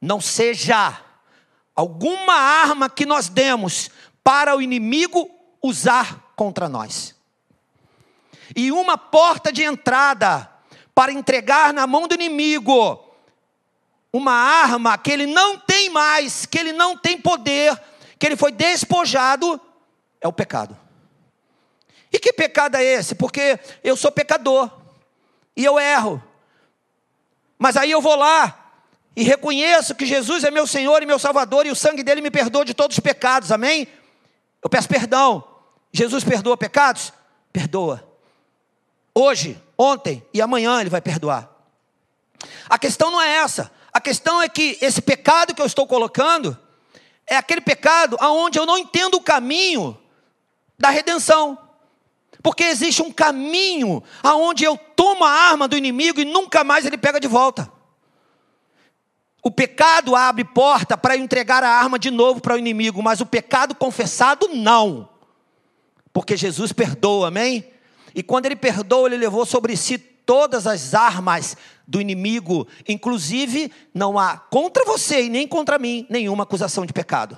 [0.02, 1.00] não seja
[1.76, 3.92] alguma arma que nós demos
[4.24, 5.30] para o inimigo
[5.62, 7.16] usar contra nós.
[8.56, 10.50] E uma porta de entrada
[10.94, 13.08] para entregar na mão do inimigo
[14.12, 17.80] uma arma que ele não tem mais, que ele não tem poder,
[18.20, 19.60] que ele foi despojado,
[20.20, 20.78] é o pecado.
[22.12, 23.16] E que pecado é esse?
[23.16, 24.70] Porque eu sou pecador
[25.56, 26.22] e eu erro.
[27.58, 28.61] Mas aí eu vou lá
[29.16, 32.32] e reconheço que Jesus é meu Senhor e meu Salvador e o sangue dele me
[32.32, 33.88] perdoa de todos os pecados, amém?
[34.64, 35.44] Eu peço perdão.
[35.92, 37.12] Jesus perdoa pecados?
[37.52, 38.08] Perdoa.
[39.14, 41.50] Hoje, ontem e amanhã Ele vai perdoar.
[42.70, 43.70] A questão não é essa.
[43.92, 46.58] A questão é que esse pecado que eu estou colocando
[47.28, 50.00] é aquele pecado aonde eu não entendo o caminho
[50.80, 51.58] da redenção.
[52.42, 56.98] Porque existe um caminho aonde eu tomo a arma do inimigo e nunca mais ele
[56.98, 57.70] pega de volta.
[59.44, 63.26] O pecado abre porta para entregar a arma de novo para o inimigo, mas o
[63.26, 65.10] pecado confessado não.
[66.14, 67.66] Porque Jesus perdoa, amém?
[68.14, 74.18] E quando ele perdoa, ele levou sobre si todas as armas do inimigo, inclusive não
[74.18, 77.38] há contra você e nem contra mim nenhuma acusação de pecado.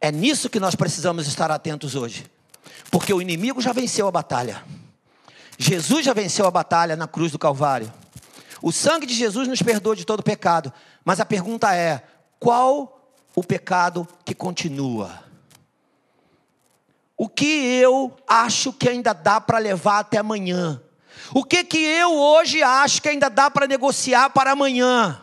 [0.00, 2.26] É nisso que nós precisamos estar atentos hoje,
[2.90, 4.64] porque o inimigo já venceu a batalha.
[5.58, 7.92] Jesus já venceu a batalha na cruz do Calvário.
[8.64, 10.72] O sangue de Jesus nos perdoa de todo pecado,
[11.04, 12.02] mas a pergunta é:
[12.40, 15.22] qual o pecado que continua?
[17.16, 20.80] o que eu acho que ainda dá para levar até amanhã?
[21.32, 25.22] O que que eu hoje acho que ainda dá para negociar para amanhã?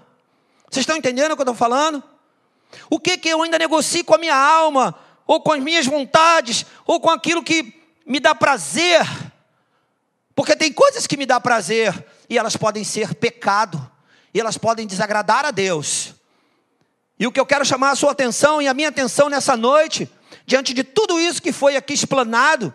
[0.69, 2.01] Vocês estão entendendo o que eu estou falando?
[2.89, 4.95] O que que eu ainda negocio com a minha alma,
[5.27, 7.73] ou com as minhas vontades, ou com aquilo que
[8.06, 9.01] me dá prazer?
[10.34, 13.91] Porque tem coisas que me dá prazer e elas podem ser pecado,
[14.34, 16.15] e elas podem desagradar a Deus.
[17.20, 20.10] E o que eu quero chamar a sua atenção e a minha atenção nessa noite,
[20.46, 22.74] diante de tudo isso que foi aqui explanado,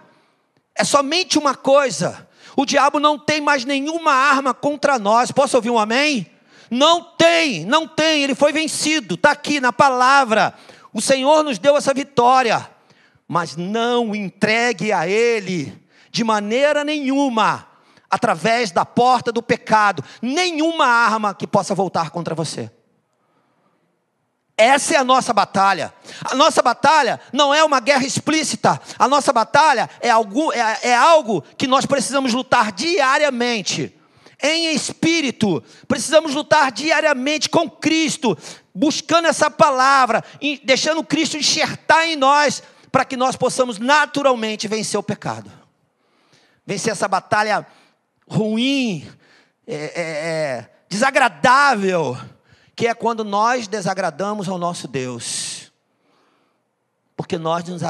[0.75, 5.33] é somente uma coisa: o diabo não tem mais nenhuma arma contra nós.
[5.33, 6.31] Posso ouvir um amém?
[6.71, 10.53] Não tem, não tem, ele foi vencido, está aqui na palavra.
[10.93, 12.71] O Senhor nos deu essa vitória,
[13.27, 15.73] mas não entregue a Ele
[16.11, 17.67] de maneira nenhuma,
[18.17, 22.71] através da porta do pecado, nenhuma arma que possa voltar contra você.
[24.57, 25.93] Essa é a nossa batalha.
[26.25, 28.81] A nossa batalha não é uma guerra explícita.
[28.99, 33.95] A nossa batalha é algo, é, é algo que nós precisamos lutar diariamente
[34.43, 38.37] em espírito, precisamos lutar diariamente com Cristo,
[38.75, 40.23] buscando essa palavra,
[40.63, 45.51] deixando Cristo enxertar em nós, para que nós possamos naturalmente vencer o pecado,
[46.67, 47.67] vencer essa batalha
[48.29, 49.09] ruim,
[49.67, 52.17] é, é, é, desagradável,
[52.75, 55.73] que é quando nós desagradamos ao nosso Deus.
[57.17, 57.83] Porque nós nos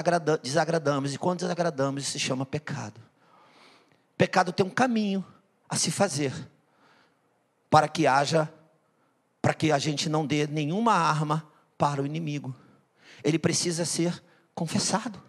[0.42, 3.00] desagradamos, e quando desagradamos, isso se chama pecado.
[4.16, 5.24] Pecado tem um caminho
[5.68, 6.32] a se fazer
[7.68, 8.50] para que haja,
[9.42, 11.46] para que a gente não dê nenhuma arma
[11.76, 12.54] para o inimigo.
[13.22, 14.22] Ele precisa ser
[14.54, 15.20] confessado.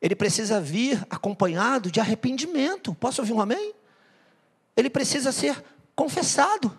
[0.00, 2.94] Ele precisa vir acompanhado de arrependimento.
[2.94, 3.74] Posso ouvir um amém?
[4.76, 5.62] Ele precisa ser
[5.94, 6.76] confessado.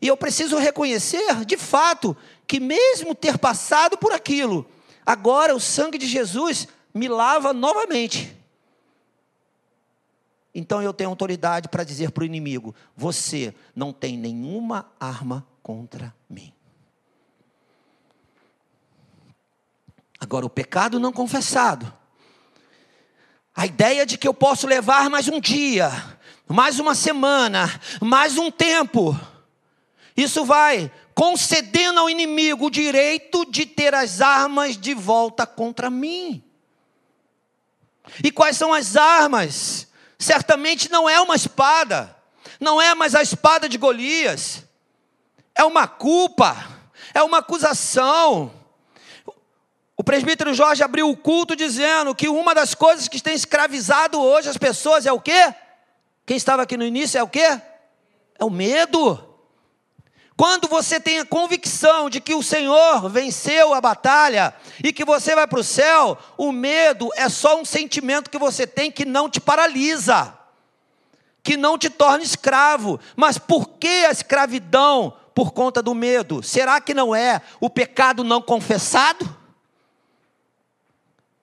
[0.00, 4.66] E eu preciso reconhecer, de fato, que mesmo ter passado por aquilo,
[5.04, 8.36] agora o sangue de Jesus me lava novamente.
[10.54, 16.14] Então eu tenho autoridade para dizer para o inimigo: você não tem nenhuma arma contra
[16.28, 16.52] mim.
[20.18, 21.90] Agora, o pecado não confessado,
[23.54, 25.90] a ideia de que eu posso levar mais um dia,
[26.48, 29.18] mais uma semana, mais um tempo,
[30.16, 36.42] isso vai concedendo ao inimigo o direito de ter as armas de volta contra mim.
[38.24, 39.90] E quais são as armas?
[40.20, 42.14] certamente não é uma espada,
[42.60, 44.62] não é mais a espada de Golias,
[45.54, 46.54] é uma culpa,
[47.14, 48.52] é uma acusação.
[50.00, 54.48] O presbítero Jorge abriu o culto dizendo que uma das coisas que tem escravizado hoje
[54.48, 55.54] as pessoas é o quê?
[56.24, 57.60] Quem estava aqui no início é o quê?
[58.38, 59.22] É o medo.
[60.38, 65.34] Quando você tem a convicção de que o Senhor venceu a batalha e que você
[65.34, 69.28] vai para o céu, o medo é só um sentimento que você tem que não
[69.28, 70.32] te paralisa,
[71.42, 72.98] que não te torna escravo.
[73.14, 76.42] Mas por que a escravidão por conta do medo?
[76.42, 79.39] Será que não é o pecado não confessado?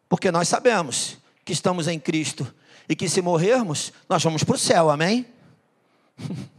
[0.10, 2.54] Porque nós sabemos que estamos em Cristo
[2.88, 5.26] e que se morrermos, nós vamos para o céu, amém?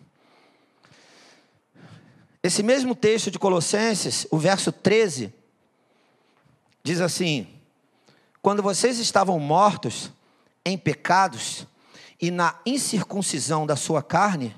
[2.43, 5.33] Esse mesmo texto de Colossenses, o verso 13,
[6.83, 7.47] diz assim:
[8.41, 10.11] Quando vocês estavam mortos
[10.65, 11.67] em pecados
[12.21, 14.55] e na incircuncisão da sua carne,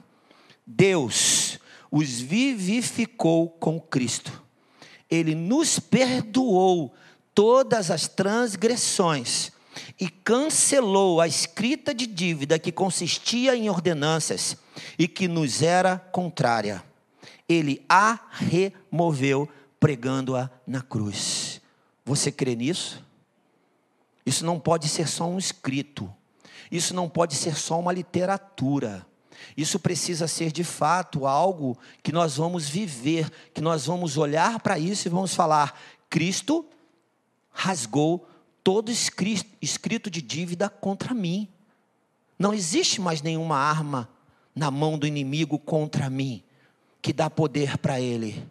[0.66, 1.58] Deus
[1.90, 4.42] os vivificou com Cristo.
[5.10, 6.94] Ele nos perdoou
[7.34, 9.52] todas as transgressões
[9.98, 14.56] e cancelou a escrita de dívida que consistia em ordenanças
[14.98, 16.84] e que nos era contrária
[17.50, 19.48] ele a removeu,
[19.80, 21.60] pregando-a na cruz.
[22.04, 23.04] Você crê nisso?
[24.24, 26.12] Isso não pode ser só um escrito,
[26.70, 29.04] isso não pode ser só uma literatura.
[29.56, 34.78] Isso precisa ser de fato algo que nós vamos viver, que nós vamos olhar para
[34.78, 36.64] isso e vamos falar: Cristo
[37.50, 38.28] rasgou
[38.62, 41.48] todo escrito de dívida contra mim.
[42.38, 44.08] Não existe mais nenhuma arma
[44.54, 46.42] na mão do inimigo contra mim
[47.02, 48.48] que dá poder para ele.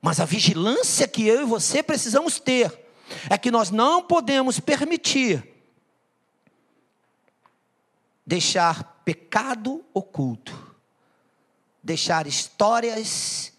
[0.00, 2.86] Mas a vigilância que eu e você precisamos ter
[3.28, 5.42] é que nós não podemos permitir
[8.26, 10.76] deixar pecado oculto,
[11.82, 13.52] deixar histórias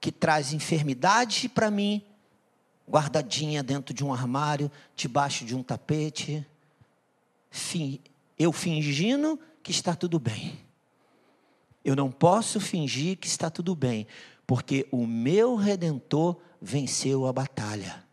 [0.00, 2.04] que traz enfermidade para mim
[2.92, 6.46] guardadinha dentro de um armário, debaixo de um tapete,
[8.38, 10.60] eu fingindo que está tudo bem.
[11.82, 14.06] Eu não posso fingir que está tudo bem,
[14.46, 18.04] porque o meu redentor venceu a batalha.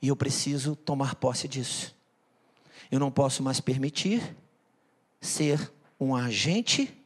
[0.00, 1.92] E eu preciso tomar posse disso.
[2.88, 4.36] Eu não posso mais permitir
[5.20, 6.96] ser um agente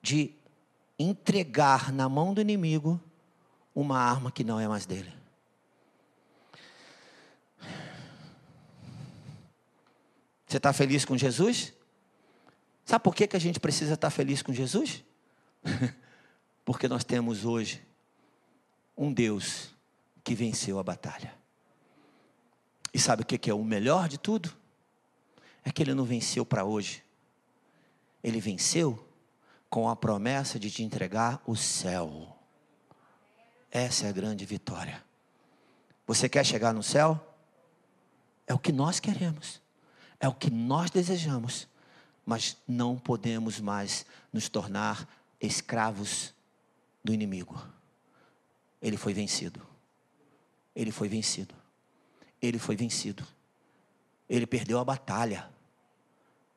[0.00, 0.32] de
[0.98, 2.98] entregar na mão do inimigo
[3.74, 5.12] uma arma que não é mais dele.
[10.46, 11.72] Você está feliz com Jesus?
[12.84, 15.02] Sabe por que, que a gente precisa estar feliz com Jesus?
[16.64, 17.82] Porque nós temos hoje
[18.96, 19.70] um Deus
[20.22, 21.34] que venceu a batalha.
[22.92, 24.54] E sabe o que é o melhor de tudo?
[25.64, 27.02] É que ele não venceu para hoje.
[28.22, 29.04] Ele venceu
[29.68, 32.33] com a promessa de te entregar o céu.
[33.74, 35.04] Essa é a grande vitória.
[36.06, 37.20] Você quer chegar no céu?
[38.46, 39.60] É o que nós queremos,
[40.20, 41.66] é o que nós desejamos,
[42.24, 45.08] mas não podemos mais nos tornar
[45.40, 46.32] escravos
[47.02, 47.60] do inimigo.
[48.80, 49.60] Ele foi vencido.
[50.76, 51.54] Ele foi vencido.
[52.40, 53.26] Ele foi vencido.
[54.28, 55.50] Ele perdeu a batalha.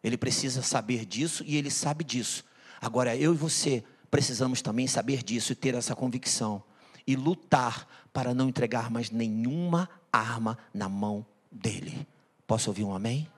[0.03, 2.45] Ele precisa saber disso e ele sabe disso.
[2.79, 6.63] Agora, eu e você precisamos também saber disso e ter essa convicção
[7.07, 12.05] e lutar para não entregar mais nenhuma arma na mão dele.
[12.45, 13.31] Posso ouvir um amém?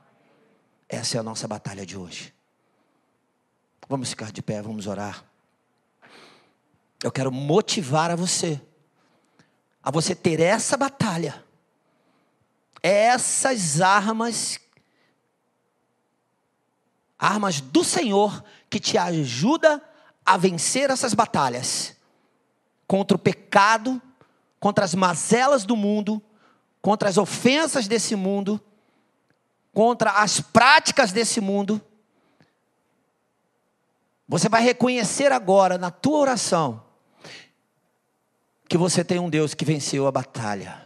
[0.87, 2.33] Essa é a nossa batalha de hoje.
[3.87, 5.23] Vamos ficar de pé, vamos orar.
[7.03, 8.59] Eu quero motivar a você,
[9.83, 11.43] a você ter essa batalha,
[12.81, 14.59] essas armas,
[17.17, 19.81] armas do Senhor que te ajuda
[20.25, 21.98] a vencer essas batalhas
[22.89, 24.01] contra o pecado,
[24.59, 26.19] contra as mazelas do mundo,
[26.81, 28.59] contra as ofensas desse mundo,
[29.71, 31.79] contra as práticas desse mundo.
[34.27, 36.83] Você vai reconhecer agora na tua oração
[38.67, 40.83] que você tem um Deus que venceu a batalha.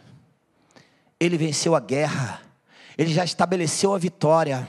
[1.18, 2.42] Ele venceu a guerra.
[2.98, 4.68] Ele já estabeleceu a vitória.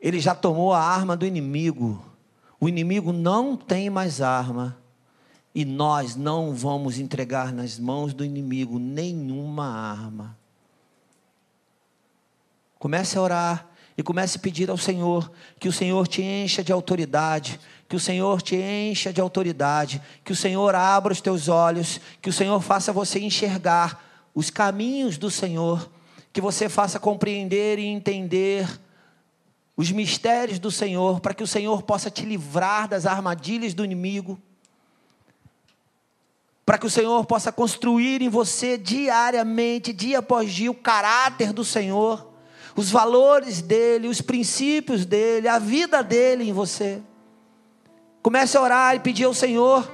[0.00, 2.02] Ele já tomou a arma do inimigo.
[2.58, 4.78] O inimigo não tem mais arma
[5.58, 10.38] e nós não vamos entregar nas mãos do inimigo nenhuma arma.
[12.78, 15.28] Comece a orar e comece a pedir ao Senhor
[15.58, 20.30] que o Senhor te encha de autoridade, que o Senhor te encha de autoridade, que
[20.30, 25.28] o Senhor abra os teus olhos, que o Senhor faça você enxergar os caminhos do
[25.28, 25.90] Senhor,
[26.32, 28.78] que você faça compreender e entender
[29.76, 34.40] os mistérios do Senhor, para que o Senhor possa te livrar das armadilhas do inimigo
[36.68, 41.64] para que o Senhor possa construir em você diariamente, dia após dia, o caráter do
[41.64, 42.30] Senhor,
[42.76, 47.00] os valores dele, os princípios dele, a vida dele em você.
[48.20, 49.90] Comece a orar e pedir ao Senhor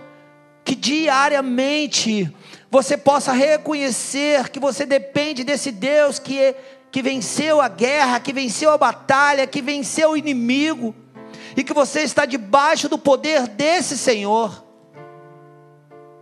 [0.65, 2.35] que diariamente
[2.69, 6.57] você possa reconhecer que você depende desse Deus que,
[6.91, 10.93] que venceu a guerra, que venceu a batalha, que venceu o inimigo,
[11.57, 14.64] e que você está debaixo do poder desse Senhor.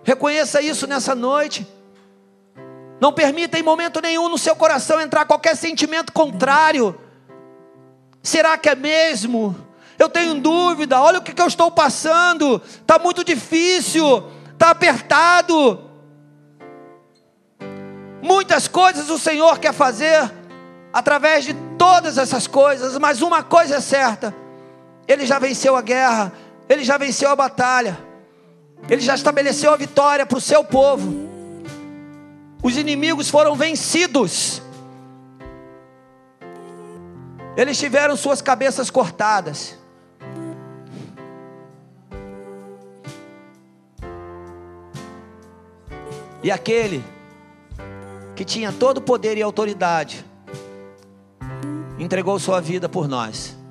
[0.04, 1.66] Reconheça isso nessa noite.
[3.00, 6.98] Não permita em momento nenhum no seu coração entrar qualquer sentimento contrário.
[8.22, 9.56] Será que é mesmo?
[9.98, 11.00] Eu tenho dúvida.
[11.00, 12.62] Olha o que, eu estou passando.
[12.64, 14.24] Está muito difícil.
[14.52, 15.90] Está apertado.
[18.22, 20.30] Muitas coisas o Senhor quer fazer
[20.92, 24.32] através de todas essas coisas, mas uma coisa é certa:
[25.08, 26.32] Ele já venceu a guerra,
[26.68, 28.11] Ele já venceu a batalha.
[28.88, 31.30] Ele já estabeleceu a vitória para o seu povo.
[32.62, 34.62] Os inimigos foram vencidos.
[37.56, 39.78] Eles tiveram suas cabeças cortadas.
[46.42, 47.04] E aquele
[48.34, 50.24] que tinha todo o poder e autoridade
[51.98, 53.61] entregou sua vida por nós.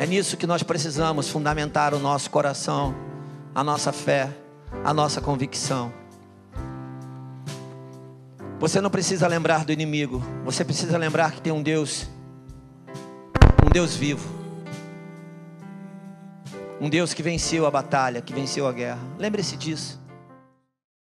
[0.00, 2.94] É nisso que nós precisamos fundamentar o nosso coração,
[3.54, 4.30] a nossa fé,
[4.82, 5.92] a nossa convicção.
[8.58, 12.08] Você não precisa lembrar do inimigo, você precisa lembrar que tem um Deus,
[13.62, 14.26] um Deus vivo,
[16.80, 19.02] um Deus que venceu a batalha, que venceu a guerra.
[19.18, 19.99] Lembre-se disso.